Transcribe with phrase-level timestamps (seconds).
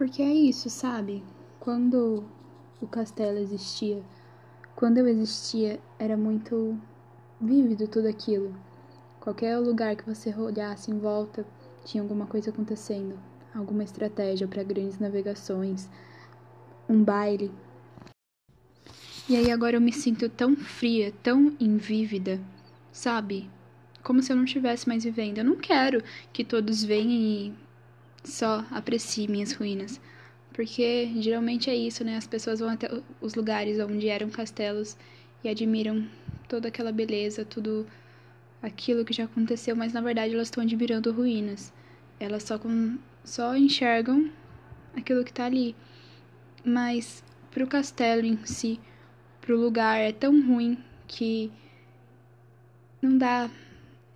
[0.00, 1.22] Porque é isso, sabe?
[1.58, 2.24] Quando
[2.80, 4.02] o castelo existia,
[4.74, 6.80] quando eu existia, era muito
[7.38, 8.56] vívido tudo aquilo.
[9.20, 11.46] Qualquer lugar que você olhasse em volta,
[11.84, 13.20] tinha alguma coisa acontecendo,
[13.54, 15.86] alguma estratégia para grandes navegações,
[16.88, 17.52] um baile.
[19.28, 22.40] E aí agora eu me sinto tão fria, tão invívida,
[22.90, 23.50] sabe?
[24.02, 25.36] Como se eu não estivesse mais vivendo.
[25.36, 27.54] Eu não quero que todos venham e
[28.24, 30.00] só apreciem minhas ruínas.
[30.52, 32.16] Porque geralmente é isso, né?
[32.16, 32.88] As pessoas vão até
[33.20, 34.96] os lugares onde eram castelos
[35.42, 36.06] e admiram
[36.48, 37.86] toda aquela beleza, tudo
[38.62, 41.72] aquilo que já aconteceu, mas na verdade elas estão admirando ruínas.
[42.18, 44.30] Elas só, com, só enxergam
[44.94, 45.74] aquilo que está ali.
[46.64, 48.78] Mas pro castelo em si,
[49.40, 50.76] pro lugar, é tão ruim
[51.06, 51.50] que
[53.00, 53.48] não dá.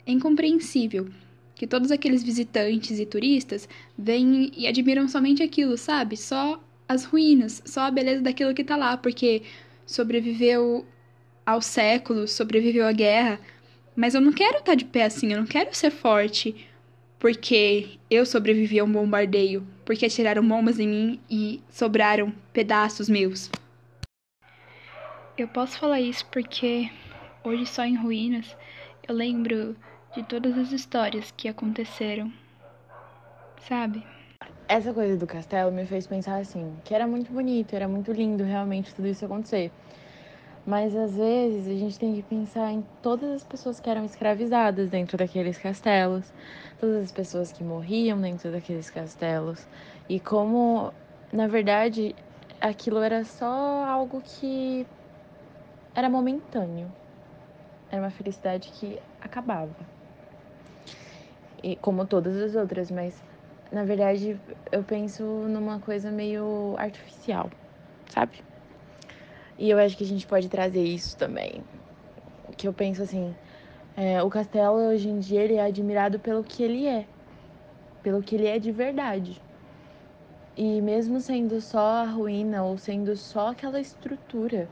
[0.07, 1.09] É incompreensível
[1.55, 6.17] que todos aqueles visitantes e turistas vêm e admiram somente aquilo, sabe?
[6.17, 9.43] Só as ruínas, só a beleza daquilo que tá lá, porque
[9.87, 10.85] sobreviveu
[11.47, 13.41] aos séculos, sobreviveu à guerra.
[13.95, 16.67] Mas eu não quero estar tá de pé assim, eu não quero ser forte
[17.19, 23.51] porque eu sobrevivi a um bombardeio, porque atiraram bombas em mim e sobraram pedaços meus.
[25.39, 26.91] Eu posso falar isso porque
[27.43, 28.55] hoje só em ruínas
[29.09, 29.77] eu lembro
[30.15, 32.33] de todas as histórias que aconteceram,
[33.61, 34.07] sabe?
[34.69, 38.45] Essa coisa do castelo me fez pensar assim, que era muito bonito, era muito lindo
[38.45, 39.73] realmente tudo isso acontecer.
[40.65, 44.89] Mas às vezes a gente tem que pensar em todas as pessoas que eram escravizadas
[44.89, 46.33] dentro daqueles castelos,
[46.79, 49.67] todas as pessoas que morriam dentro daqueles castelos
[50.09, 50.93] e como,
[51.33, 52.15] na verdade,
[52.61, 54.87] aquilo era só algo que
[55.93, 56.89] era momentâneo.
[57.91, 59.75] Era uma felicidade que acabava
[61.65, 63.15] e como todas as outras, mas
[63.73, 64.39] na verdade
[64.71, 67.51] eu penso numa coisa meio artificial,
[68.11, 68.45] sabe?
[69.59, 71.63] E eu acho que a gente pode trazer isso também.
[72.59, 73.35] Que eu penso assim,
[73.97, 77.07] é, o castelo hoje em dia ele é admirado pelo que ele é,
[78.03, 79.41] pelo que ele é de verdade.
[80.55, 84.69] E mesmo sendo só a ruína ou sendo só aquela estrutura,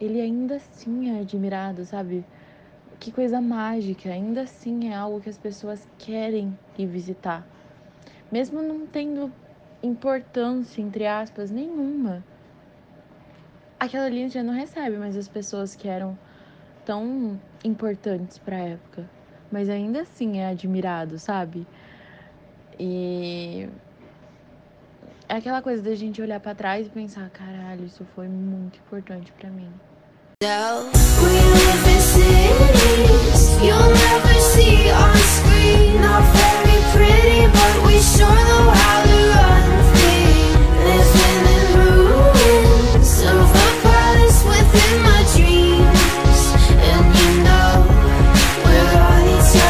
[0.00, 2.24] ele ainda assim é admirado, sabe?
[3.00, 7.46] Que coisa mágica, ainda assim é algo que as pessoas querem ir visitar.
[8.30, 9.32] Mesmo não tendo
[9.82, 12.22] importância, entre aspas, nenhuma.
[13.78, 16.16] Aquela linha já não recebe mais as pessoas que eram
[16.84, 19.08] tão importantes para a época.
[19.50, 21.66] Mas ainda assim é admirado, sabe?
[22.78, 23.66] E
[25.26, 29.32] é aquela coisa da gente olhar para trás e pensar, caralho, isso foi muito importante
[29.32, 29.72] para mim.